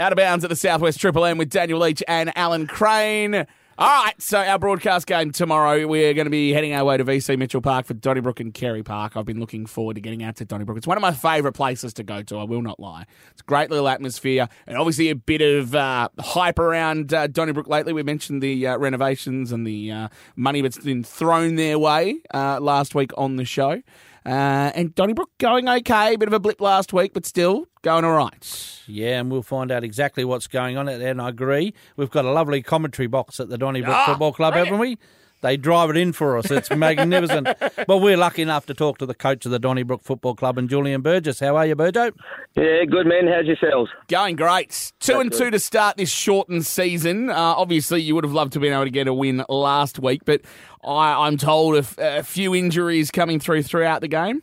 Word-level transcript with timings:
Out 0.00 0.12
of 0.12 0.16
bounds 0.16 0.44
at 0.44 0.48
the 0.48 0.56
Southwest 0.56 0.98
Triple 0.98 1.26
M 1.26 1.36
with 1.36 1.50
Daniel 1.50 1.78
Leach 1.78 2.02
and 2.08 2.32
Alan 2.34 2.66
Crane. 2.66 3.34
All 3.34 4.04
right, 4.04 4.14
so 4.16 4.38
our 4.38 4.58
broadcast 4.58 5.06
game 5.06 5.30
tomorrow, 5.30 5.86
we're 5.86 6.14
going 6.14 6.24
to 6.24 6.30
be 6.30 6.54
heading 6.54 6.72
our 6.72 6.86
way 6.86 6.96
to 6.96 7.04
VC 7.04 7.38
Mitchell 7.38 7.60
Park 7.60 7.84
for 7.84 7.92
Donnybrook 7.92 8.40
and 8.40 8.54
Carey 8.54 8.82
Park. 8.82 9.14
I've 9.14 9.26
been 9.26 9.40
looking 9.40 9.66
forward 9.66 9.96
to 9.96 10.00
getting 10.00 10.22
out 10.22 10.36
to 10.36 10.46
Donnybrook. 10.46 10.78
It's 10.78 10.86
one 10.86 10.96
of 10.96 11.02
my 11.02 11.12
favourite 11.12 11.54
places 11.54 11.92
to 11.94 12.02
go 12.02 12.22
to, 12.22 12.38
I 12.38 12.44
will 12.44 12.62
not 12.62 12.80
lie. 12.80 13.04
It's 13.32 13.42
a 13.42 13.44
great 13.44 13.68
little 13.68 13.88
atmosphere 13.88 14.48
and 14.66 14.78
obviously 14.78 15.10
a 15.10 15.14
bit 15.14 15.42
of 15.42 15.74
uh, 15.74 16.08
hype 16.18 16.58
around 16.58 17.12
uh, 17.12 17.26
Donnybrook 17.26 17.68
lately. 17.68 17.92
We 17.92 18.02
mentioned 18.02 18.42
the 18.42 18.68
uh, 18.68 18.78
renovations 18.78 19.52
and 19.52 19.66
the 19.66 19.90
uh, 19.90 20.08
money 20.34 20.62
that's 20.62 20.78
been 20.78 21.04
thrown 21.04 21.56
their 21.56 21.78
way 21.78 22.20
uh, 22.32 22.58
last 22.58 22.94
week 22.94 23.10
on 23.18 23.36
the 23.36 23.44
show. 23.44 23.82
Uh, 24.26 24.70
and 24.74 24.94
Donnybrook 24.94 25.30
going 25.38 25.68
okay, 25.68 26.16
bit 26.16 26.28
of 26.28 26.32
a 26.34 26.40
blip 26.40 26.60
last 26.60 26.92
week, 26.92 27.12
but 27.14 27.24
still 27.24 27.66
going 27.82 28.04
all 28.04 28.14
right. 28.16 28.80
Yeah, 28.86 29.20
and 29.20 29.30
we'll 29.30 29.42
find 29.42 29.70
out 29.72 29.82
exactly 29.84 30.24
what's 30.24 30.46
going 30.46 30.76
on. 30.76 30.86
There 30.86 31.10
and 31.10 31.22
I 31.22 31.30
agree. 31.30 31.72
We've 31.96 32.10
got 32.10 32.24
a 32.24 32.30
lovely 32.30 32.62
commentary 32.62 33.06
box 33.06 33.40
at 33.40 33.48
the 33.48 33.56
Donnybrook 33.56 33.94
Ah, 33.94 34.06
Football 34.06 34.32
Club, 34.32 34.54
haven't 34.54 34.78
we? 34.78 34.98
They 35.42 35.56
drive 35.56 35.90
it 35.90 35.96
in 35.96 36.12
for 36.12 36.36
us. 36.36 36.50
It's 36.50 36.70
magnificent. 36.76 37.48
but 37.86 37.98
we're 37.98 38.16
lucky 38.16 38.42
enough 38.42 38.66
to 38.66 38.74
talk 38.74 38.98
to 38.98 39.06
the 39.06 39.14
coach 39.14 39.44
of 39.46 39.52
the 39.52 39.58
Donnybrook 39.58 40.02
Football 40.02 40.34
Club 40.34 40.58
and 40.58 40.68
Julian 40.68 41.00
Burgess. 41.00 41.40
How 41.40 41.56
are 41.56 41.66
you, 41.66 41.74
Burjo? 41.76 42.12
Yeah, 42.56 42.84
good 42.84 43.06
man. 43.06 43.26
How's 43.26 43.46
yourselves? 43.46 43.90
Going 44.08 44.36
great. 44.36 44.92
Two 45.00 45.20
and 45.20 45.32
two 45.32 45.50
to 45.50 45.58
start 45.58 45.96
this 45.96 46.10
shortened 46.10 46.66
season. 46.66 47.30
Uh, 47.30 47.34
obviously, 47.36 48.02
you 48.02 48.14
would 48.14 48.24
have 48.24 48.32
loved 48.34 48.52
to 48.52 48.58
have 48.58 48.62
been 48.62 48.72
able 48.72 48.84
to 48.84 48.90
get 48.90 49.06
a 49.08 49.14
win 49.14 49.44
last 49.48 49.98
week, 49.98 50.22
but 50.24 50.42
I, 50.84 51.26
I'm 51.26 51.36
told 51.36 51.76
a, 51.76 51.78
f- 51.78 51.98
a 51.98 52.22
few 52.22 52.54
injuries 52.54 53.10
coming 53.10 53.40
through 53.40 53.62
throughout 53.62 54.00
the 54.00 54.08
game. 54.08 54.42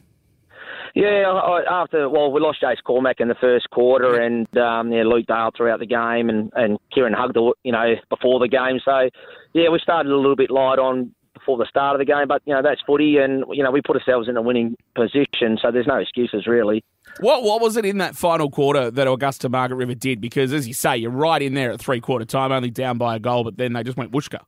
Yeah, 0.96 1.30
I- 1.32 1.82
after 1.82 2.10
well, 2.10 2.32
we 2.32 2.40
lost 2.42 2.62
Jace 2.62 2.82
Cormack 2.86 3.20
in 3.20 3.28
the 3.28 3.36
first 3.36 3.70
quarter, 3.70 4.20
and 4.22 4.48
um, 4.58 4.92
yeah, 4.92 5.04
Luke 5.04 5.26
Dale 5.28 5.52
throughout 5.56 5.80
the 5.80 5.86
game, 5.86 6.30
and 6.30 6.52
and 6.56 6.78
Kieran 6.94 7.14
Hugdell, 7.14 7.54
you 7.64 7.72
know, 7.72 7.96
before 8.10 8.40
the 8.40 8.48
game. 8.48 8.80
So 8.84 9.10
yeah, 9.54 9.70
we 9.70 9.80
started 9.80 10.12
a 10.12 10.16
little 10.16 10.36
bit 10.36 10.50
light 10.52 10.80
on 10.80 11.14
before 11.34 11.58
the 11.58 11.68
start 11.70 11.94
of 11.96 12.00
the 12.00 12.06
game, 12.06 12.28
but 12.28 12.42
you 12.46 12.54
know 12.54 12.62
that's 12.62 12.82
footy, 12.86 13.18
and 13.18 13.44
you 13.52 13.64
know 13.64 13.72
we 13.72 13.82
put 13.82 13.96
ourselves 13.96 14.28
in 14.28 14.38
a 14.38 14.42
winning 14.42 14.76
position, 14.96 15.58
so 15.62 15.72
there's 15.72 15.88
no 15.88 15.98
excuses 15.98 16.48
really. 16.48 16.84
What 17.20 17.44
what 17.44 17.62
was 17.62 17.78
it 17.78 17.86
in 17.86 18.00
that 18.00 18.16
final 18.16 18.50
quarter 18.50 18.92
that 18.92 19.08
Augusta 19.08 19.50
Margaret 19.50 19.78
River 19.78 19.96
did? 19.96 20.20
Because 20.22 20.52
as 20.54 20.68
you 20.68 20.74
say, 20.74 20.98
you're 20.98 21.12
right 21.12 21.42
in 21.42 21.54
there 21.54 21.72
at 21.72 21.80
three 21.80 22.02
quarter 22.02 22.26
time, 22.26 22.52
only 22.52 22.70
down 22.72 22.98
by 22.98 23.16
a 23.16 23.20
goal, 23.20 23.44
but 23.44 23.58
then 23.58 23.74
they 23.74 23.84
just 23.84 23.98
went 23.98 24.12
whooshka. 24.12 24.40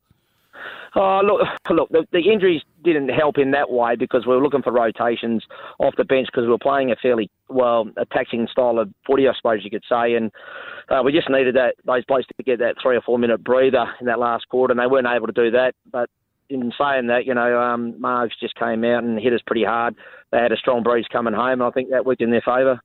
Oh, 0.95 1.21
look, 1.23 1.47
look, 1.69 1.89
the, 1.89 2.05
the 2.11 2.31
injuries 2.31 2.61
didn't 2.83 3.09
help 3.09 3.37
in 3.37 3.51
that 3.51 3.69
way 3.69 3.95
because 3.95 4.25
we 4.25 4.35
were 4.35 4.41
looking 4.41 4.61
for 4.61 4.71
rotations 4.71 5.43
off 5.79 5.95
the 5.97 6.05
bench 6.05 6.27
because 6.31 6.43
we 6.43 6.49
were 6.49 6.57
playing 6.57 6.91
a 6.91 6.95
fairly, 6.95 7.29
well, 7.49 7.89
attacking 7.97 8.47
style 8.51 8.79
of 8.79 8.89
footy, 9.05 9.27
I 9.27 9.33
suppose 9.35 9.61
you 9.63 9.69
could 9.69 9.83
say. 9.89 10.13
And 10.13 10.31
uh, 10.89 11.01
we 11.03 11.11
just 11.11 11.29
needed 11.29 11.55
that 11.55 11.75
those 11.85 12.05
blokes 12.05 12.25
to 12.27 12.43
get 12.43 12.59
that 12.59 12.75
three 12.81 12.95
or 12.95 13.01
four 13.01 13.19
minute 13.19 13.43
breather 13.43 13.85
in 13.99 14.07
that 14.07 14.19
last 14.19 14.47
quarter, 14.49 14.71
and 14.71 14.79
they 14.79 14.87
weren't 14.87 15.07
able 15.07 15.27
to 15.27 15.33
do 15.33 15.51
that. 15.51 15.73
But 15.91 16.09
in 16.49 16.71
saying 16.77 17.07
that, 17.07 17.25
you 17.25 17.33
know, 17.33 17.59
um, 17.59 17.93
Margs 17.93 18.31
just 18.39 18.55
came 18.55 18.83
out 18.83 19.03
and 19.03 19.19
hit 19.19 19.33
us 19.33 19.41
pretty 19.45 19.63
hard. 19.63 19.95
They 20.31 20.39
had 20.39 20.51
a 20.51 20.57
strong 20.57 20.83
breeze 20.83 21.05
coming 21.11 21.33
home, 21.33 21.61
and 21.61 21.63
I 21.63 21.71
think 21.71 21.89
that 21.91 22.05
worked 22.05 22.21
in 22.21 22.31
their 22.31 22.41
favour. 22.41 22.81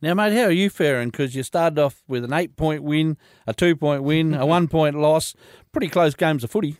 Now, 0.00 0.14
mate, 0.14 0.32
how 0.32 0.44
are 0.44 0.50
you 0.50 0.70
faring? 0.70 1.10
Because 1.10 1.34
you 1.34 1.42
started 1.42 1.78
off 1.78 2.02
with 2.06 2.24
an 2.24 2.32
eight 2.32 2.56
point 2.56 2.82
win, 2.82 3.16
a 3.46 3.54
two 3.54 3.76
point 3.76 4.02
win, 4.02 4.34
a 4.34 4.46
one 4.56 4.68
point 4.68 4.96
loss. 4.96 5.34
Pretty 5.72 5.88
close 5.88 6.14
games 6.14 6.44
of 6.44 6.50
footy. 6.50 6.76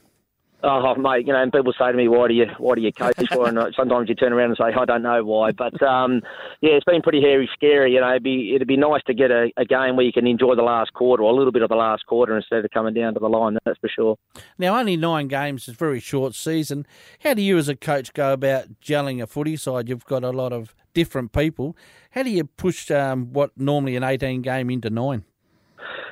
Oh, 0.67 0.95
mate, 0.95 1.27
you 1.27 1.33
know, 1.33 1.43
and 1.43 1.53
people 1.53 1.75
say 1.79 1.93
to 1.93 1.97
me, 1.97 2.09
"Why 2.09 2.27
do 2.29 2.35
you, 2.35 2.47
why 2.57 2.75
do 2.75 2.81
you 2.81 2.91
coach 2.91 3.29
for?" 3.31 3.47
And 3.47 3.59
sometimes 3.77 4.09
you 4.09 4.15
turn 4.15 4.33
around 4.33 4.49
and 4.49 4.57
say, 4.57 4.73
"I 4.75 4.85
don't 4.87 5.03
know 5.03 5.23
why." 5.23 5.53
But 5.53 5.81
um, 5.83 6.23
yeah, 6.63 6.73
it's 6.73 6.85
been 6.85 7.03
pretty 7.03 7.21
hairy, 7.21 7.49
scary. 7.53 7.93
You 7.93 8.01
know, 8.01 8.11
it'd 8.11 8.23
be 8.23 8.55
it'd 8.55 8.67
be 8.67 8.79
nice 8.79 9.03
to 9.07 9.15
get 9.15 9.31
a, 9.31 9.53
a 9.59 9.67
game 9.67 9.97
where 9.97 10.07
you 10.07 10.13
can 10.13 10.27
enjoy 10.27 10.55
the 10.55 10.63
last 10.63 10.95
quarter 10.95 11.23
or 11.23 11.31
a 11.31 11.35
little 11.35 11.53
bit 11.53 11.63
of 11.63 11.69
the 11.69 11.77
last 11.77 12.07
quarter 12.07 12.35
instead 12.35 12.65
of 12.65 12.71
coming 12.71 12.95
down 12.95 13.13
to 13.15 13.21
the 13.21 13.29
line. 13.29 13.59
That's 13.67 13.79
for 13.79 13.89
sure. 13.89 14.17
Now, 14.59 14.79
only 14.79 14.97
nine 14.97 15.29
games 15.29 15.69
is 15.69 15.75
a 15.75 15.77
very 15.77 16.01
short 16.01 16.35
season. 16.35 16.87
How 17.23 17.35
do 17.35 17.43
you, 17.43 17.59
as 17.59 17.69
a 17.69 17.77
coach, 17.77 18.15
go 18.15 18.33
about 18.33 18.81
gelling 18.81 19.23
a 19.23 19.27
footy 19.27 19.57
side? 19.57 19.89
You've 19.89 20.07
got 20.07 20.25
a 20.25 20.31
lot 20.31 20.55
of 20.55 20.75
different 20.95 21.33
people. 21.33 21.77
How 22.13 22.23
do 22.23 22.31
you 22.31 22.45
push 22.45 22.91
um, 22.91 23.33
what 23.33 23.51
normally 23.59 23.97
an 23.97 24.03
18 24.05 24.41
game 24.41 24.71
into 24.71 24.89
nine? 24.89 25.25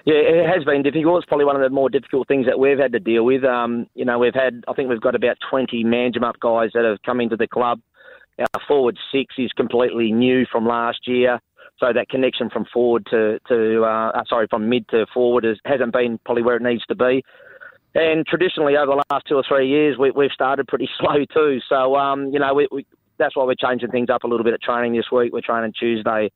Yeah, 0.05 0.17
it 0.17 0.49
has 0.49 0.65
been 0.65 0.83
difficult. 0.83 1.19
It's 1.19 1.29
probably 1.29 1.45
one 1.45 1.55
of 1.55 1.63
the 1.63 1.71
more 1.71 1.89
difficult 1.89 2.27
things 2.27 2.47
that 2.47 2.59
we've 2.59 2.79
had 2.79 2.93
to 2.93 2.99
deal 2.99 3.25
with. 3.25 3.45
Um, 3.45 3.87
you 3.95 4.05
know, 4.05 4.19
we've 4.19 4.35
had, 4.35 4.65
I 4.67 4.73
think 4.73 4.89
we've 4.89 5.01
got 5.01 5.15
about 5.15 5.37
20 5.49 5.85
Manjimup 5.85 6.41
guys 6.41 6.71
that 6.75 6.85
have 6.85 6.99
come 7.07 7.21
into 7.21 7.37
the 7.37 7.47
club. 7.47 7.81
Our 8.39 8.61
forward 8.67 8.99
six 9.13 9.35
is 9.39 9.53
completely 9.53 10.11
new 10.11 10.45
from 10.51 10.67
last 10.67 11.07
year. 11.07 11.39
So 11.79 11.93
that 11.93 12.09
connection 12.09 12.51
from 12.51 12.65
forward 12.73 13.07
to, 13.11 13.39
to 13.49 13.85
uh, 13.85 14.11
uh, 14.11 14.23
sorry, 14.29 14.47
from 14.49 14.69
mid 14.69 14.89
to 14.89 15.07
forward 15.15 15.45
is, 15.45 15.59
hasn't 15.65 15.93
been 15.93 16.19
probably 16.25 16.43
where 16.43 16.57
it 16.57 16.63
needs 16.63 16.85
to 16.87 16.95
be. 16.95 17.25
And 17.95 18.27
traditionally, 18.27 18.77
over 18.77 18.93
the 18.93 19.05
last 19.11 19.27
two 19.29 19.37
or 19.37 19.45
three 19.47 19.69
years, 19.69 19.99
we, 19.99 20.11
we've 20.11 20.31
started 20.33 20.67
pretty 20.67 20.89
slow 20.99 21.25
too. 21.33 21.61
So, 21.69 21.95
um, 21.95 22.31
you 22.33 22.41
know, 22.41 22.55
we, 22.55 22.67
we, 22.73 22.87
that's 23.19 23.37
why 23.37 23.45
we're 23.45 23.55
changing 23.55 23.91
things 23.91 24.11
up 24.11 24.25
a 24.25 24.27
little 24.27 24.45
bit 24.45 24.55
at 24.55 24.63
training 24.63 24.95
this 24.95 25.11
week. 25.13 25.33
We're 25.33 25.43
training 25.43 25.75
Tuesday 25.79 26.31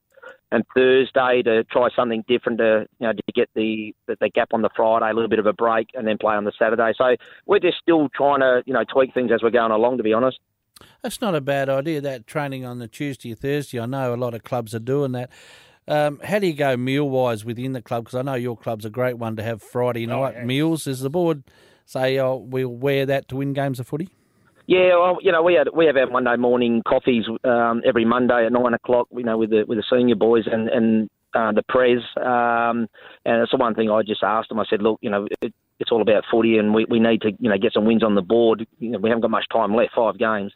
and 0.52 0.64
Thursday 0.74 1.42
to 1.42 1.64
try 1.64 1.88
something 1.94 2.24
different 2.28 2.58
to 2.58 2.86
you 2.98 3.06
know 3.06 3.12
to 3.12 3.22
get 3.34 3.48
the 3.54 3.94
the, 4.06 4.16
the 4.20 4.28
gap 4.28 4.48
on 4.52 4.62
the 4.62 4.70
Friday, 4.74 5.10
a 5.10 5.14
little 5.14 5.28
bit 5.28 5.38
of 5.38 5.46
a 5.46 5.52
break, 5.52 5.88
and 5.94 6.06
then 6.06 6.18
play 6.18 6.34
on 6.34 6.44
the 6.44 6.52
Saturday. 6.58 6.92
So 6.96 7.16
we're 7.46 7.60
just 7.60 7.78
still 7.78 8.08
trying 8.14 8.40
to 8.40 8.62
you 8.66 8.72
know 8.72 8.84
tweak 8.84 9.14
things 9.14 9.30
as 9.32 9.42
we're 9.42 9.50
going 9.50 9.72
along. 9.72 9.98
To 9.98 10.02
be 10.02 10.12
honest. 10.12 10.38
That's 11.02 11.22
not 11.22 11.34
a 11.34 11.40
bad 11.40 11.70
idea, 11.70 12.02
that 12.02 12.26
training 12.26 12.66
on 12.66 12.80
the 12.80 12.88
Tuesday 12.88 13.32
or 13.32 13.34
Thursday. 13.34 13.80
I 13.80 13.86
know 13.86 14.12
a 14.12 14.16
lot 14.16 14.34
of 14.34 14.44
clubs 14.44 14.74
are 14.74 14.78
doing 14.78 15.12
that. 15.12 15.30
Um, 15.88 16.20
how 16.22 16.38
do 16.38 16.46
you 16.46 16.52
go 16.52 16.76
meal 16.76 17.08
wise 17.08 17.44
within 17.46 17.72
the 17.72 17.80
club? 17.80 18.04
Because 18.04 18.18
I 18.18 18.22
know 18.22 18.34
your 18.34 18.56
club's 18.58 18.84
a 18.84 18.90
great 18.90 19.16
one 19.16 19.36
to 19.36 19.42
have 19.42 19.62
Friday 19.62 20.04
night 20.04 20.44
meals. 20.44 20.84
Does 20.84 21.00
the 21.00 21.08
board 21.08 21.44
say, 21.86 22.18
oh, 22.18 22.36
we'll 22.36 22.68
wear 22.68 23.06
that 23.06 23.28
to 23.28 23.36
win 23.36 23.52
games 23.52 23.80
of 23.80 23.86
footy? 23.86 24.10
Yeah, 24.66 24.98
well, 24.98 25.18
you 25.22 25.30
know, 25.30 25.42
we 25.42 25.54
had 25.54 25.68
we 25.74 25.86
have 25.86 25.96
our 25.96 26.10
Monday 26.10 26.36
morning 26.36 26.82
coffees 26.86 27.24
um, 27.44 27.82
every 27.86 28.04
Monday 28.04 28.46
at 28.46 28.52
nine 28.52 28.74
o'clock. 28.74 29.06
You 29.12 29.22
know, 29.22 29.38
with 29.38 29.50
the 29.50 29.64
with 29.66 29.78
the 29.78 29.84
senior 29.88 30.16
boys 30.16 30.44
and 30.50 30.68
and 30.68 31.10
uh, 31.34 31.52
the 31.52 31.62
prez. 31.68 31.98
Um, 32.16 32.88
and 33.24 33.42
it's 33.42 33.52
the 33.52 33.58
one 33.58 33.74
thing 33.74 33.90
I 33.90 34.02
just 34.02 34.22
asked 34.22 34.48
them. 34.48 34.58
I 34.58 34.64
said, 34.68 34.82
look, 34.82 34.98
you 35.02 35.10
know, 35.10 35.28
it, 35.40 35.52
it's 35.78 35.92
all 35.92 36.02
about 36.02 36.24
footy, 36.30 36.58
and 36.58 36.74
we, 36.74 36.86
we 36.88 36.98
need 36.98 37.20
to 37.22 37.32
you 37.38 37.50
know 37.50 37.58
get 37.58 37.74
some 37.74 37.84
wins 37.84 38.02
on 38.02 38.14
the 38.14 38.22
board. 38.22 38.66
You 38.78 38.90
know, 38.90 38.98
we 38.98 39.10
haven't 39.10 39.22
got 39.22 39.30
much 39.30 39.46
time 39.52 39.74
left, 39.74 39.92
five 39.94 40.18
games. 40.18 40.52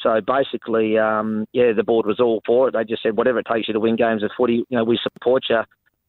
So 0.00 0.20
basically, 0.20 0.96
um, 0.98 1.46
yeah, 1.52 1.72
the 1.76 1.84
board 1.84 2.06
was 2.06 2.20
all 2.20 2.40
for 2.46 2.68
it. 2.68 2.72
They 2.72 2.84
just 2.84 3.02
said, 3.02 3.16
whatever 3.16 3.40
it 3.40 3.46
takes 3.52 3.68
you 3.68 3.74
to 3.74 3.80
win 3.80 3.96
games 3.96 4.22
of 4.22 4.30
footy, 4.36 4.64
you 4.68 4.78
know, 4.78 4.84
we 4.84 4.98
support 5.02 5.44
you. 5.50 5.60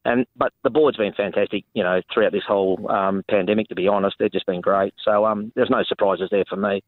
And 0.05 0.25
but 0.35 0.51
the 0.63 0.69
board's 0.69 0.97
been 0.97 1.13
fantastic, 1.13 1.63
you 1.73 1.83
know, 1.83 2.01
throughout 2.13 2.33
this 2.33 2.43
whole 2.47 2.89
um, 2.91 3.23
pandemic. 3.29 3.69
To 3.69 3.75
be 3.75 3.87
honest, 3.87 4.17
they've 4.19 4.31
just 4.31 4.45
been 4.45 4.61
great. 4.61 4.93
So 5.03 5.25
um, 5.25 5.51
there's 5.55 5.69
no 5.69 5.83
surprises 5.83 6.27
there 6.29 6.43
for 6.49 6.57
me. 6.57 6.83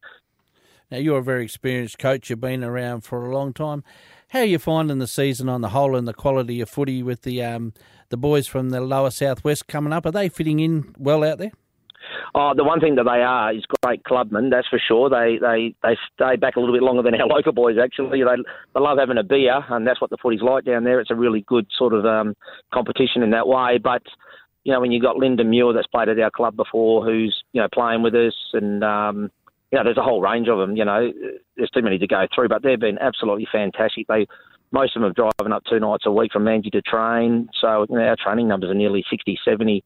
Now, 0.92 0.98
you're 0.98 1.20
a 1.20 1.24
very 1.24 1.44
experienced 1.44 2.00
coach. 2.00 2.30
You've 2.30 2.42
been 2.42 2.64
around 2.64 3.02
for 3.02 3.26
a 3.26 3.34
long 3.34 3.54
time. 3.54 3.84
How 4.30 4.40
are 4.40 4.46
you 4.46 4.60
finding 4.60 5.00
the 5.00 5.08
season 5.08 5.50
on 5.50 5.62
the 5.62 5.70
whole 5.70 5.96
and 5.96 6.08
the 6.08 6.14
quality 6.14 6.62
of 6.62 6.70
footy 6.70 7.02
with 7.04 7.22
the 7.22 7.44
um, 7.44 7.74
the 8.10 8.18
boys 8.18 8.48
from 8.48 8.70
the 8.70 8.82
lower 8.82 9.12
southwest 9.12 9.68
coming 9.68 9.94
up? 9.94 10.06
Are 10.06 10.12
they 10.12 10.30
fitting 10.30 10.60
in 10.60 10.94
well 10.98 11.24
out 11.24 11.38
there? 11.38 11.52
Oh, 12.34 12.54
the 12.56 12.64
one 12.64 12.80
thing 12.80 12.96
that 12.96 13.04
they 13.04 13.22
are 13.22 13.54
is 13.54 13.64
great 13.82 14.04
clubmen, 14.04 14.50
that's 14.50 14.68
for 14.68 14.80
sure. 14.80 15.10
They 15.10 15.38
they 15.40 15.76
they 15.84 15.98
stay 16.14 16.36
back 16.36 16.56
a 16.56 16.60
little 16.60 16.76
bit 16.76 16.84
longer 16.84 17.02
than 17.02 17.16
our 17.16 17.28
local 17.36 17.54
boys. 17.54 17.78
Actually, 17.82 18.24
they 18.24 18.44
they 18.74 18.80
love 18.80 18.98
having 18.98 19.18
a 19.18 19.24
beer, 19.24 19.64
and 19.70 19.88
that's 19.88 20.02
what 20.02 20.10
the 20.10 20.18
footy's 20.22 20.42
like 20.42 20.66
down 20.66 20.84
there. 20.84 21.00
It's 21.00 21.12
a 21.12 21.16
really 21.16 21.42
good 21.48 21.68
sort 21.78 21.94
of 21.94 22.06
um, 22.06 22.36
competition 22.74 23.24
in 23.24 23.32
that 23.32 23.48
way. 23.48 23.78
But 23.82 24.04
you 24.64 24.74
know, 24.74 24.82
when 24.82 24.92
you 24.92 25.00
have 25.00 25.14
got 25.14 25.18
Linda 25.18 25.44
Muir 25.44 25.74
that's 25.74 25.88
played 25.88 26.10
at 26.10 26.20
our 26.20 26.32
club 26.32 26.56
before, 26.56 27.06
who's 27.06 27.44
you 27.54 27.62
know 27.62 27.70
playing 27.74 28.02
with 28.02 28.16
us, 28.16 28.36
and 28.54 28.84
um, 28.84 29.32
you 29.76 29.82
know, 29.82 29.84
there's 29.84 29.98
a 29.98 30.04
whole 30.04 30.22
range 30.22 30.48
of 30.48 30.58
them. 30.58 30.78
You 30.78 30.86
know, 30.86 31.12
there's 31.58 31.70
too 31.72 31.82
many 31.82 31.98
to 31.98 32.08
go 32.08 32.28
through, 32.34 32.48
but 32.48 32.64
they've 32.64 32.80
been 32.80 32.98
absolutely 32.98 33.46
fantastic. 33.52 34.08
They 34.08 34.26
most 34.72 34.96
of 34.96 35.02
them 35.02 35.10
have 35.10 35.16
driving 35.16 35.52
up 35.52 35.64
two 35.70 35.82
nights 35.82 36.06
a 36.06 36.12
week 36.12 36.32
from 36.32 36.46
Manji 36.46 36.72
to 36.72 36.82
train. 36.82 37.50
So 37.60 37.86
you 37.90 37.98
know, 37.98 38.06
our 38.06 38.16
training 38.16 38.48
numbers 38.48 38.70
are 38.70 38.74
nearly 38.74 39.04
60, 39.10 39.38
70, 39.44 39.84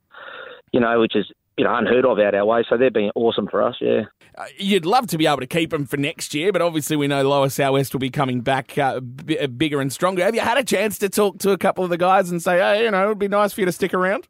you 0.74 0.80
know, 0.80 1.00
which 1.00 1.16
is 1.16 1.25
you 1.58 1.63
know 1.63 1.75
unheard 1.75 2.06
of 2.06 2.19
out 2.19 2.36
our 2.36 2.46
way. 2.46 2.63
So 2.69 2.78
they've 2.78 2.94
been 2.94 3.10
awesome 3.16 3.48
for 3.48 3.63
us. 3.63 3.78
Yeah. 3.81 4.04
Uh, 4.38 4.46
you'd 4.58 4.86
love 4.86 5.08
to 5.08 5.18
be 5.18 5.25
able 5.25 5.40
to 5.40 5.48
keep 5.48 5.72
them 5.72 5.88
for 5.88 5.98
next 5.98 6.36
year, 6.36 6.52
but 6.52 6.62
obviously 6.62 6.96
we 6.96 7.08
know 7.08 7.28
Lower 7.28 7.50
Southwest 7.50 7.92
will 7.92 8.00
be 8.00 8.12
coming 8.12 8.42
back 8.42 8.78
uh, 8.78 9.00
b- 9.00 9.48
bigger 9.48 9.81
and 9.81 9.92
stronger. 9.92 10.24
Have 10.24 10.36
you 10.36 10.42
had 10.42 10.60
a 10.60 10.63
chance 10.63 11.00
to 11.00 11.10
talk 11.10 11.40
to 11.40 11.50
a 11.50 11.58
couple 11.58 11.84
of 11.84 11.90
the 11.90 11.98
guys 11.98 12.30
and 12.30 12.44
say, 12.44 12.60
hey, 12.60 12.84
you 12.84 12.92
know, 12.92 13.06
it'd 13.06 13.18
be 13.18 13.28
nice 13.28 13.54
for 13.54 13.62
you 13.62 13.66
to 13.66 13.72
stick 13.72 13.96
around? 13.96 14.28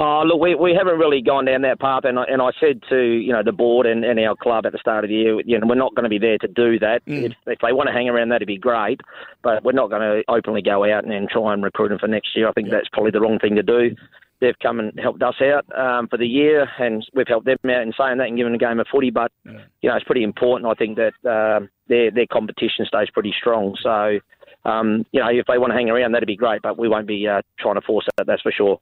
Oh, 0.00 0.22
look, 0.24 0.40
we, 0.40 0.54
we 0.54 0.74
haven't 0.78 0.96
really 0.98 1.20
gone 1.20 1.46
down 1.46 1.62
that 1.62 1.80
path, 1.80 2.04
and 2.04 2.20
I, 2.20 2.24
and 2.24 2.40
I 2.40 2.50
said 2.60 2.82
to 2.88 2.96
you 2.96 3.32
know 3.32 3.42
the 3.42 3.50
board 3.50 3.84
and, 3.84 4.04
and 4.04 4.20
our 4.20 4.36
club 4.36 4.64
at 4.64 4.70
the 4.70 4.78
start 4.78 5.02
of 5.02 5.08
the 5.08 5.16
year, 5.16 5.40
you 5.40 5.58
know, 5.58 5.66
we're 5.66 5.74
not 5.74 5.92
going 5.96 6.04
to 6.04 6.08
be 6.08 6.20
there 6.20 6.38
to 6.38 6.46
do 6.46 6.78
that. 6.78 7.04
Mm. 7.06 7.24
If, 7.24 7.32
if 7.46 7.58
they 7.58 7.72
want 7.72 7.88
to 7.88 7.92
hang 7.92 8.08
around, 8.08 8.28
that'd 8.28 8.46
be 8.46 8.58
great, 8.58 9.00
but 9.42 9.64
we're 9.64 9.72
not 9.72 9.90
going 9.90 10.02
to 10.02 10.22
openly 10.28 10.62
go 10.62 10.84
out 10.84 11.02
and, 11.02 11.12
and 11.12 11.28
try 11.28 11.52
and 11.52 11.64
recruit 11.64 11.88
them 11.88 11.98
for 11.98 12.06
next 12.06 12.36
year. 12.36 12.48
I 12.48 12.52
think 12.52 12.70
that's 12.70 12.88
probably 12.92 13.10
the 13.10 13.20
wrong 13.20 13.40
thing 13.40 13.56
to 13.56 13.62
do. 13.64 13.90
They've 14.40 14.58
come 14.62 14.78
and 14.78 14.96
helped 15.00 15.20
us 15.20 15.34
out 15.42 15.66
um, 15.76 16.06
for 16.06 16.16
the 16.16 16.28
year, 16.28 16.68
and 16.78 17.04
we've 17.12 17.26
helped 17.26 17.46
them 17.46 17.58
out 17.64 17.82
in 17.82 17.92
saying 17.98 18.18
that 18.18 18.28
and 18.28 18.36
giving 18.36 18.52
them 18.52 18.62
a 18.62 18.64
game 18.64 18.78
of 18.78 18.86
footy. 18.92 19.10
But 19.10 19.32
you 19.44 19.90
know, 19.90 19.96
it's 19.96 20.04
pretty 20.04 20.22
important. 20.22 20.70
I 20.70 20.74
think 20.74 20.96
that 20.96 21.14
um 21.28 21.70
their 21.88 22.12
their 22.12 22.26
competition 22.26 22.86
stays 22.86 23.10
pretty 23.12 23.34
strong. 23.36 23.76
So. 23.82 24.20
Um, 24.64 25.06
you 25.12 25.20
know, 25.20 25.28
if 25.28 25.46
they 25.46 25.56
want 25.56 25.70
to 25.70 25.76
hang 25.76 25.88
around, 25.88 26.12
that'd 26.12 26.26
be 26.26 26.36
great, 26.36 26.60
but 26.62 26.76
we 26.76 26.88
won't 26.88 27.06
be 27.06 27.26
uh, 27.26 27.40
trying 27.58 27.76
to 27.76 27.80
force 27.80 28.06
that. 28.16 28.26
That's 28.26 28.42
for 28.42 28.52
sure. 28.52 28.80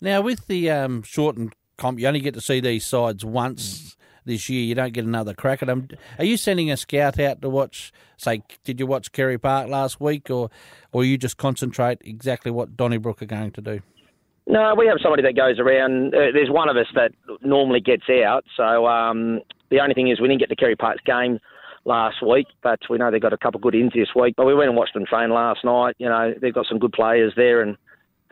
Now, 0.00 0.20
with 0.20 0.46
the 0.46 0.70
um, 0.70 1.02
shortened 1.02 1.54
comp, 1.76 1.98
you 1.98 2.06
only 2.06 2.20
get 2.20 2.34
to 2.34 2.40
see 2.40 2.60
these 2.60 2.86
sides 2.86 3.24
once 3.24 3.96
this 4.24 4.48
year. 4.48 4.62
You 4.62 4.74
don't 4.74 4.92
get 4.92 5.04
another 5.04 5.34
crack 5.34 5.62
at 5.62 5.66
them. 5.66 5.88
Are 6.18 6.24
you 6.24 6.36
sending 6.36 6.70
a 6.70 6.76
scout 6.76 7.18
out 7.18 7.42
to 7.42 7.48
watch? 7.48 7.92
Say, 8.16 8.42
did 8.64 8.80
you 8.80 8.86
watch 8.86 9.12
Carey 9.12 9.38
Park 9.38 9.68
last 9.68 10.00
week, 10.00 10.30
or 10.30 10.50
or 10.92 11.04
you 11.04 11.18
just 11.18 11.36
concentrate 11.36 11.98
exactly 12.04 12.50
what 12.50 12.76
Donnybrook 12.76 13.22
are 13.22 13.26
going 13.26 13.50
to 13.52 13.60
do? 13.60 13.80
No, 14.46 14.74
we 14.76 14.86
have 14.86 14.98
somebody 15.02 15.22
that 15.22 15.36
goes 15.36 15.58
around. 15.58 16.14
Uh, 16.14 16.32
there's 16.32 16.50
one 16.50 16.68
of 16.68 16.76
us 16.76 16.86
that 16.94 17.12
normally 17.42 17.80
gets 17.80 18.04
out. 18.10 18.44
So 18.56 18.86
um, 18.86 19.40
the 19.70 19.80
only 19.80 19.94
thing 19.94 20.10
is 20.10 20.20
we 20.20 20.28
didn't 20.28 20.40
get 20.40 20.50
to 20.50 20.56
Carey 20.56 20.76
Park's 20.76 21.02
game 21.06 21.38
last 21.86 22.16
week, 22.22 22.46
but 22.62 22.78
we 22.90 22.98
know 22.98 23.10
they've 23.10 23.22
got 23.22 23.32
a 23.32 23.38
couple 23.38 23.58
of 23.58 23.62
good 23.62 23.74
ins 23.74 23.92
this 23.94 24.08
week. 24.14 24.34
But 24.36 24.44
we 24.44 24.54
went 24.54 24.68
and 24.68 24.76
watched 24.76 24.94
them 24.94 25.06
train 25.06 25.30
last 25.30 25.64
night. 25.64 25.96
You 25.98 26.08
know, 26.08 26.34
they've 26.40 26.52
got 26.52 26.66
some 26.68 26.78
good 26.78 26.92
players 26.92 27.32
there, 27.36 27.62
and 27.62 27.76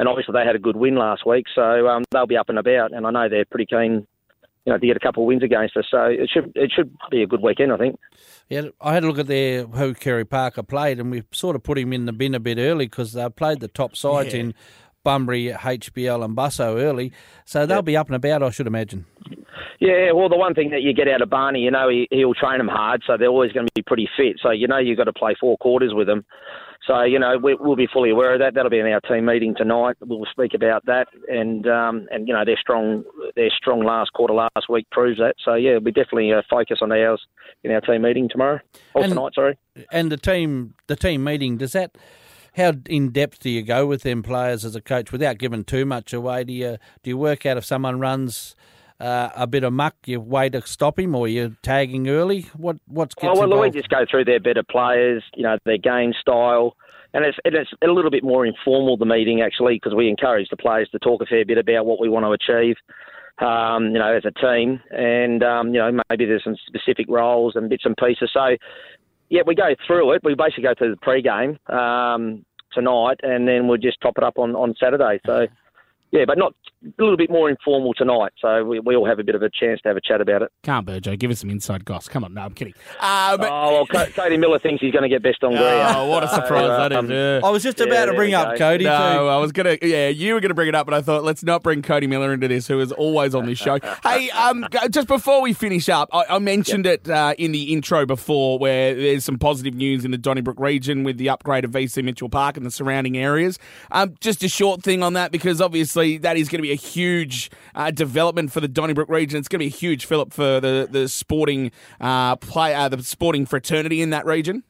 and 0.02 0.08
obviously 0.08 0.32
they 0.32 0.44
had 0.44 0.56
a 0.56 0.58
good 0.58 0.74
win 0.74 0.96
last 0.96 1.24
week, 1.24 1.46
so 1.54 1.86
um, 1.86 2.02
they'll 2.10 2.26
be 2.26 2.36
up 2.36 2.48
and 2.48 2.58
about. 2.58 2.92
And 2.92 3.06
I 3.06 3.10
know 3.12 3.28
they're 3.28 3.44
pretty 3.44 3.66
keen, 3.66 4.04
you 4.66 4.72
know, 4.72 4.76
to 4.78 4.84
get 4.86 4.96
a 4.96 5.00
couple 5.00 5.22
of 5.22 5.28
wins 5.28 5.44
against 5.44 5.76
us. 5.76 5.84
So 5.88 6.06
it 6.06 6.28
should 6.28 6.50
it 6.56 6.72
should 6.74 6.92
be 7.08 7.22
a 7.22 7.26
good 7.28 7.40
weekend, 7.40 7.72
I 7.72 7.76
think. 7.76 8.00
Yeah, 8.48 8.62
I 8.80 8.94
had 8.94 9.04
a 9.04 9.06
look 9.06 9.20
at 9.20 9.28
their 9.28 9.64
who 9.64 9.94
Kerry 9.94 10.24
Parker 10.24 10.64
played, 10.64 10.98
and 10.98 11.10
we 11.12 11.22
sort 11.30 11.54
of 11.54 11.62
put 11.62 11.78
him 11.78 11.92
in 11.92 12.06
the 12.06 12.12
bin 12.12 12.34
a 12.34 12.40
bit 12.40 12.58
early 12.58 12.86
because 12.86 13.12
they 13.12 13.28
played 13.30 13.60
the 13.60 13.68
top 13.68 13.94
sides 13.96 14.34
Yeah. 14.34 14.40
in 14.40 14.54
Bunbury, 15.04 15.48
HBL, 15.48 16.24
and 16.24 16.36
Busso 16.36 16.80
early, 16.80 17.12
so 17.44 17.64
they'll 17.66 17.82
be 17.82 17.96
up 17.96 18.06
and 18.08 18.14
about, 18.16 18.42
I 18.42 18.50
should 18.50 18.66
imagine. 18.68 19.04
Yeah, 19.80 20.12
well, 20.12 20.28
the 20.28 20.36
one 20.36 20.54
thing 20.54 20.70
that 20.70 20.82
you 20.82 20.92
get 20.94 21.08
out 21.08 21.22
of 21.22 21.28
Barney, 21.28 21.58
you 21.58 21.72
know, 21.72 21.88
he, 21.88 22.06
he'll 22.12 22.34
train 22.34 22.58
them 22.58 22.68
hard, 22.68 23.02
so 23.04 23.16
they're 23.16 23.26
always 23.26 23.50
going 23.50 23.66
to 23.66 23.72
be 23.74 23.82
pretty 23.82 24.08
fit. 24.16 24.36
So 24.40 24.50
you 24.52 24.68
know 24.68 24.78
you've 24.78 24.96
got 24.98 25.04
to 25.04 25.12
play 25.12 25.34
four 25.40 25.56
quarters 25.58 25.92
with 25.92 26.06
them. 26.06 26.24
So 26.86 27.02
you 27.02 27.18
know 27.18 27.38
we, 27.42 27.54
we'll 27.54 27.76
be 27.76 27.86
fully 27.92 28.10
aware 28.10 28.34
of 28.34 28.40
that. 28.40 28.54
That'll 28.54 28.70
be 28.70 28.80
in 28.80 28.86
our 28.86 29.00
team 29.00 29.24
meeting 29.26 29.54
tonight. 29.56 29.96
We'll 30.00 30.26
speak 30.30 30.52
about 30.54 30.84
that, 30.86 31.06
and 31.28 31.66
um, 31.66 32.06
and 32.10 32.26
you 32.26 32.34
know 32.34 32.44
their 32.44 32.58
strong 32.60 33.04
their 33.36 33.50
strong 33.56 33.84
last 33.84 34.12
quarter 34.12 34.34
last 34.34 34.68
week 34.68 34.88
proves 34.90 35.18
that. 35.18 35.36
So 35.44 35.54
yeah, 35.54 35.78
we'll 35.80 35.92
definitely 35.92 36.32
uh, 36.32 36.42
focus 36.50 36.78
on 36.82 36.90
ours 36.90 37.20
in 37.62 37.70
our 37.70 37.80
team 37.80 38.02
meeting 38.02 38.28
tomorrow 38.28 38.58
or 38.94 39.04
And- 39.04 39.12
tonight. 39.12 39.32
Sorry. 39.34 39.58
And 39.90 40.10
the 40.10 40.16
team, 40.16 40.74
the 40.88 40.96
team 40.96 41.24
meeting, 41.24 41.56
does 41.56 41.72
that? 41.72 41.96
How 42.54 42.74
in 42.86 43.12
depth 43.12 43.38
do 43.38 43.48
you 43.48 43.62
go 43.62 43.86
with 43.86 44.02
them 44.02 44.22
players 44.22 44.62
as 44.64 44.76
a 44.76 44.82
coach 44.82 45.10
without 45.10 45.38
giving 45.38 45.64
too 45.64 45.86
much 45.86 46.12
away? 46.12 46.44
Do 46.44 46.52
you 46.52 46.76
do 47.02 47.10
you 47.10 47.16
work 47.16 47.46
out 47.46 47.56
if 47.56 47.64
someone 47.64 47.98
runs 48.00 48.54
uh, 49.02 49.30
a 49.34 49.46
bit 49.48 49.64
of 49.64 49.72
muck, 49.72 49.96
you 50.06 50.20
way 50.20 50.48
to 50.48 50.62
stop 50.62 50.98
him, 50.98 51.14
or 51.14 51.26
you're 51.26 51.56
tagging 51.62 52.08
early? 52.08 52.42
What 52.56 52.76
what's 52.86 53.14
Oh 53.20 53.34
gets 53.34 53.40
well, 53.40 53.60
we 53.60 53.70
just 53.70 53.88
go 53.88 54.04
through 54.08 54.24
their 54.24 54.38
better 54.38 54.62
players, 54.62 55.24
you 55.34 55.42
know, 55.42 55.58
their 55.64 55.78
game 55.78 56.12
style, 56.18 56.76
and 57.12 57.24
it's 57.24 57.36
and 57.44 57.56
it's 57.56 57.70
a 57.82 57.88
little 57.88 58.12
bit 58.12 58.22
more 58.22 58.46
informal 58.46 58.96
the 58.96 59.04
meeting 59.04 59.42
actually 59.42 59.74
because 59.74 59.94
we 59.94 60.08
encourage 60.08 60.48
the 60.50 60.56
players 60.56 60.88
to 60.90 61.00
talk 61.00 61.20
a 61.20 61.26
fair 61.26 61.44
bit 61.44 61.58
about 61.58 61.84
what 61.84 62.00
we 62.00 62.08
want 62.08 62.24
to 62.24 62.30
achieve, 62.30 62.76
um, 63.44 63.86
you 63.86 63.98
know, 63.98 64.14
as 64.14 64.24
a 64.24 64.30
team, 64.30 64.80
and 64.92 65.42
um, 65.42 65.74
you 65.74 65.80
know 65.80 66.00
maybe 66.08 66.24
there's 66.24 66.44
some 66.44 66.56
specific 66.66 67.06
roles 67.08 67.56
and 67.56 67.68
bits 67.68 67.84
and 67.84 67.96
pieces. 67.96 68.30
So 68.32 68.56
yeah, 69.30 69.42
we 69.44 69.56
go 69.56 69.74
through 69.84 70.12
it. 70.12 70.22
We 70.22 70.36
basically 70.36 70.62
go 70.62 70.74
through 70.78 70.92
the 70.92 71.00
pre-game 71.00 71.58
um, 71.66 72.44
tonight, 72.72 73.18
and 73.24 73.48
then 73.48 73.66
we'll 73.66 73.78
just 73.78 74.00
top 74.00 74.14
it 74.16 74.22
up 74.22 74.38
on 74.38 74.54
on 74.54 74.76
Saturday. 74.78 75.20
So. 75.26 75.48
Yeah, 76.14 76.26
but 76.26 76.36
not 76.36 76.52
a 76.84 77.02
little 77.02 77.16
bit 77.16 77.30
more 77.30 77.48
informal 77.48 77.94
tonight, 77.94 78.32
so 78.40 78.64
we, 78.64 78.80
we 78.80 78.96
all 78.96 79.06
have 79.06 79.18
a 79.18 79.24
bit 79.24 79.34
of 79.34 79.42
a 79.42 79.50
chance 79.50 79.80
to 79.82 79.88
have 79.88 79.96
a 79.96 80.00
chat 80.00 80.20
about 80.20 80.42
it. 80.42 80.50
Can't 80.62 80.86
Burjo, 80.86 81.18
give 81.18 81.30
us 81.30 81.40
some 81.40 81.50
inside 81.50 81.84
goss. 81.84 82.08
Come 82.08 82.24
on, 82.24 82.34
no, 82.34 82.42
I'm 82.42 82.52
kidding. 82.54 82.74
Um, 83.00 83.40
Oh, 83.42 83.86
well, 83.92 84.06
Cody 84.10 84.36
Miller 84.36 84.58
thinks 84.58 84.80
he's 84.80 84.92
going 84.92 85.02
to 85.02 85.08
get 85.08 85.22
best 85.22 85.42
on 85.44 85.52
ground. 85.52 85.96
oh, 85.96 86.06
what 86.08 86.24
a 86.24 86.28
surprise 86.28 86.68
that 86.68 86.92
um, 86.92 87.06
is. 87.06 87.10
yeah. 87.12 87.40
I 87.46 87.50
was 87.50 87.62
just 87.62 87.78
Yeah, 87.78 87.86
about 87.86 88.06
to 88.06 88.14
bring 88.14 88.34
up 88.34 88.52
go. 88.52 88.58
Cody 88.58 88.84
No, 88.84 88.90
too. 88.90 89.28
I 89.28 89.36
was 89.38 89.52
gonna. 89.52 89.76
Yeah, 89.80 90.08
you 90.08 90.34
were 90.34 90.40
gonna 90.40 90.54
bring 90.54 90.68
it 90.68 90.74
up, 90.74 90.86
but 90.86 90.94
I 90.94 91.02
thought 91.02 91.24
let's 91.24 91.42
not 91.42 91.62
bring 91.62 91.82
Cody 91.82 92.06
Miller 92.06 92.32
into 92.32 92.48
this, 92.48 92.66
who 92.66 92.80
is 92.80 92.92
always 92.92 93.34
on 93.34 93.46
this 93.46 93.58
show. 93.58 93.78
hey, 94.02 94.30
um, 94.30 94.66
just 94.90 95.06
before 95.08 95.40
we 95.42 95.52
finish 95.52 95.88
up, 95.88 96.08
I, 96.12 96.24
I 96.30 96.38
mentioned 96.38 96.86
it 96.86 97.08
uh, 97.08 97.34
in 97.38 97.52
the 97.52 97.72
intro 97.72 98.06
before, 98.06 98.58
where 98.58 98.94
there's 98.94 99.24
some 99.24 99.38
positive 99.38 99.74
news 99.74 100.04
in 100.04 100.10
the 100.10 100.18
Donnybrook 100.18 100.58
region 100.58 101.04
with 101.04 101.18
the 101.18 101.28
upgrade 101.28 101.64
of 101.64 101.70
VC 101.72 102.02
Mitchell 102.02 102.28
Park 102.28 102.56
and 102.56 102.66
the 102.66 102.70
surrounding 102.70 103.16
areas. 103.16 103.58
Um, 103.90 104.14
just 104.20 104.42
a 104.42 104.48
short 104.48 104.82
thing 104.82 105.02
on 105.02 105.12
that 105.14 105.30
because 105.32 105.60
obviously 105.60 106.18
that 106.18 106.36
is 106.36 106.48
going 106.48 106.58
to 106.58 106.62
be 106.62 106.71
a 106.72 106.76
huge 106.76 107.50
uh, 107.74 107.90
development 107.90 108.52
for 108.52 108.60
the 108.60 108.68
Donnybrook 108.68 109.08
region. 109.08 109.38
It's 109.38 109.48
going 109.48 109.60
to 109.60 109.64
be 109.64 109.74
a 109.74 109.78
huge 109.78 110.06
fillip 110.06 110.32
for 110.32 110.60
the 110.60 110.88
the 110.90 111.08
sporting 111.08 111.70
uh, 112.00 112.36
play, 112.36 112.74
uh, 112.74 112.88
the 112.88 113.02
sporting 113.02 113.46
fraternity 113.46 114.02
in 114.02 114.10
that 114.10 114.26
region. 114.26 114.64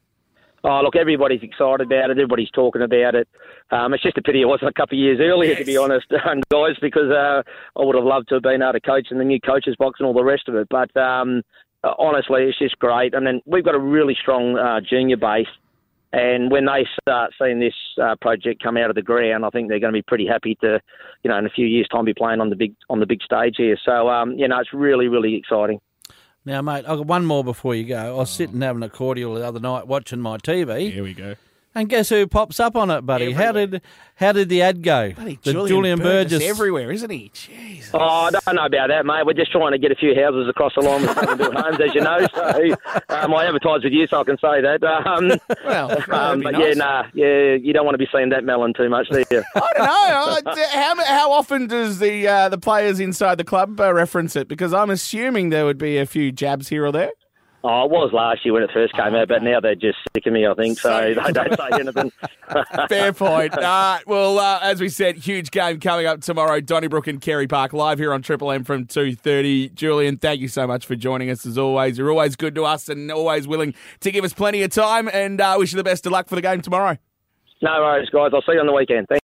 Oh, 0.65 0.79
look, 0.81 0.95
everybody's 0.95 1.43
excited 1.43 1.81
about 1.81 2.09
it. 2.09 2.11
Everybody's 2.11 2.49
talking 2.51 2.83
about 2.83 3.15
it. 3.15 3.27
Um, 3.71 3.93
it's 3.93 4.03
just 4.03 4.17
a 4.17 4.21
pity 4.21 4.41
it 4.41 4.45
wasn't 4.45 4.69
a 4.69 4.73
couple 4.73 4.97
of 4.97 5.01
years 5.01 5.19
earlier, 5.19 5.55
to 5.55 5.65
be 5.65 5.75
honest, 5.75 6.05
um, 6.25 6.41
guys, 6.49 6.77
because 6.79 7.11
uh, 7.11 7.43
I 7.77 7.83
would 7.83 7.95
have 7.95 8.05
loved 8.05 8.29
to 8.29 8.35
have 8.35 8.43
been 8.43 8.61
able 8.61 8.71
to 8.71 8.79
coach 8.79 9.07
in 9.11 9.17
the 9.17 9.25
new 9.25 9.41
coaches 9.41 9.75
box 9.77 9.99
and 9.99 10.07
all 10.07 10.13
the 10.13 10.23
rest 10.23 10.47
of 10.47 10.55
it. 10.55 10.69
But 10.69 10.95
um, 10.95 11.41
honestly, 11.83 12.43
it's 12.43 12.59
just 12.59 12.79
great. 12.79 13.13
And 13.13 13.27
then 13.27 13.41
we've 13.45 13.65
got 13.65 13.75
a 13.75 13.79
really 13.79 14.15
strong 14.19 14.57
uh, 14.57 14.79
junior 14.79 15.17
base. 15.17 15.47
And 16.13 16.51
when 16.51 16.65
they 16.65 16.85
start 17.01 17.33
seeing 17.41 17.59
this 17.59 17.73
uh, 18.01 18.15
project 18.21 18.61
come 18.61 18.77
out 18.77 18.91
of 18.91 18.95
the 18.95 19.01
ground, 19.01 19.43
I 19.43 19.49
think 19.49 19.67
they're 19.67 19.79
going 19.79 19.93
to 19.93 19.97
be 19.97 20.03
pretty 20.03 20.27
happy 20.27 20.55
to, 20.61 20.79
you 21.23 21.29
know, 21.29 21.37
in 21.39 21.45
a 21.47 21.49
few 21.49 21.65
years' 21.65 21.87
time, 21.91 22.05
be 22.05 22.13
playing 22.13 22.39
on 22.39 22.51
the 22.51 22.55
big 22.55 22.75
on 22.89 22.99
the 22.99 23.07
big 23.07 23.23
stage 23.23 23.55
here. 23.57 23.77
So, 23.83 24.09
um, 24.09 24.37
you 24.37 24.47
know, 24.47 24.59
it's 24.59 24.73
really, 24.73 25.07
really 25.07 25.35
exciting. 25.35 25.79
Now, 26.45 26.61
mate, 26.61 26.85
I've 26.87 26.97
got 26.97 27.07
one 27.07 27.25
more 27.25 27.43
before 27.43 27.73
you 27.73 27.85
go. 27.85 27.97
I 27.97 28.11
was 28.11 28.29
sitting 28.29 28.61
having 28.61 28.83
a 28.83 28.89
cordial 28.89 29.33
the 29.33 29.47
other 29.47 29.59
night 29.59 29.87
watching 29.87 30.19
my 30.19 30.37
TV, 30.37 30.91
Here 30.91 31.03
we 31.03 31.13
go. 31.13 31.35
And 31.75 31.89
guess 31.89 32.09
who 32.09 32.27
pops 32.27 32.59
up 32.59 32.75
on 32.75 32.89
it, 32.91 33.01
buddy? 33.05 33.31
How 33.31 33.51
did 33.51 33.81
how 34.15 34.31
did 34.31 34.47
the 34.49 34.61
ad 34.61 34.83
go? 34.83 35.11
Bloody 35.13 35.39
the 35.41 35.51
Julian, 35.67 35.99
Burgess. 35.99 36.43
everywhere, 36.43 36.91
isn't 36.91 37.09
he? 37.09 37.31
Jeez. 37.33 37.89
Oh, 37.93 37.99
I 37.99 38.29
don't 38.31 38.55
know 38.55 38.65
about 38.65 38.89
that, 38.89 39.05
mate. 39.05 39.25
We're 39.25 39.33
just 39.33 39.51
trying 39.51 39.71
to 39.71 39.77
get 39.79 39.91
a 39.91 39.95
few 39.95 40.13
houses 40.15 40.47
across 40.47 40.73
the 40.75 40.81
line 40.81 41.01
with 41.01 41.13
something 41.15 41.37
to 41.39 41.51
homes, 41.51 41.79
as 41.81 41.95
you 41.95 42.01
know. 42.01 42.19
So 42.33 42.75
um, 43.09 43.33
I 43.33 43.45
advertise 43.47 43.83
with 43.83 43.93
you, 43.93 44.05
so 44.07 44.21
I 44.21 44.23
can 44.23 44.37
say 44.37 44.61
that. 44.61 44.83
Um, 44.83 45.31
Well, 45.65 45.91
um, 46.11 46.41
but 46.41 46.51
nice. 46.51 46.61
yeah, 46.67 46.73
nah, 46.75 47.03
yeah, 47.13 47.53
you 47.55 47.73
don't 47.73 47.85
want 47.85 47.95
to 47.95 47.99
be 47.99 48.07
seeing 48.13 48.29
that 48.29 48.43
melon 48.43 48.73
too 48.73 48.89
much, 48.89 49.09
do 49.09 49.23
you? 49.31 49.43
I 49.55 49.59
don't 49.75 50.45
know. 50.45 50.53
How, 50.71 51.03
how 51.05 51.31
often 51.31 51.67
does 51.67 51.99
the 51.99 52.27
uh, 52.27 52.49
the 52.49 52.57
players 52.59 52.99
inside 52.99 53.39
the 53.39 53.43
club 53.43 53.79
uh, 53.79 53.93
reference 53.93 54.35
it? 54.35 54.47
Because 54.47 54.73
I'm 54.73 54.89
assuming 54.91 55.49
there 55.49 55.65
would 55.65 55.77
be 55.79 55.97
a 55.97 56.05
few 56.05 56.31
jabs 56.31 56.69
here 56.69 56.85
or 56.85 56.91
there. 56.91 57.11
Oh, 57.65 57.85
it 57.85 57.91
was 57.91 58.11
last 58.11 58.43
year 58.43 58.53
when 58.53 58.63
it 58.63 58.71
first 58.73 58.93
came 58.93 59.15
out, 59.15 59.29
but 59.29 59.41
now 59.41 59.61
they're 59.61 59.73
just 59.73 59.97
sick 60.13 60.25
of 60.25 60.33
me, 60.33 60.45
I 60.45 60.53
think. 60.53 60.77
So 60.77 61.13
they 61.25 61.31
don't 61.31 61.57
say 61.57 61.67
anything. 61.71 62.11
Fair 62.89 63.13
point. 63.13 63.53
Right. 63.63 64.01
Well, 64.05 64.37
uh, 64.39 64.59
as 64.61 64.81
we 64.81 64.89
said, 64.89 65.15
huge 65.15 65.49
game 65.51 65.79
coming 65.79 66.05
up 66.05 66.19
tomorrow. 66.19 66.59
Donnybrook 66.59 67.07
and 67.07 67.21
Carey 67.21 67.47
Park 67.47 67.71
live 67.71 67.99
here 67.99 68.11
on 68.13 68.21
Triple 68.21 68.51
M 68.51 68.65
from 68.65 68.85
two 68.85 69.15
thirty. 69.15 69.69
Julian, 69.69 70.17
thank 70.17 70.41
you 70.41 70.49
so 70.49 70.67
much 70.67 70.85
for 70.85 70.95
joining 70.97 71.29
us 71.29 71.45
as 71.45 71.57
always. 71.57 71.97
You're 71.97 72.09
always 72.09 72.35
good 72.35 72.53
to 72.55 72.65
us 72.65 72.89
and 72.89 73.09
always 73.11 73.47
willing 73.47 73.73
to 74.01 74.11
give 74.11 74.25
us 74.25 74.33
plenty 74.33 74.61
of 74.63 74.71
time. 74.71 75.09
And 75.13 75.39
uh, 75.39 75.55
wish 75.57 75.71
you 75.71 75.77
the 75.77 75.83
best 75.83 76.05
of 76.05 76.11
luck 76.11 76.27
for 76.27 76.35
the 76.35 76.41
game 76.41 76.61
tomorrow. 76.61 76.97
no 77.61 77.71
worries, 77.79 78.09
guys. 78.09 78.31
I'll 78.33 78.41
see 78.41 78.53
you 78.53 78.59
on 78.59 78.65
the 78.67 78.73
weekend. 78.73 79.07
Thank 79.07 79.21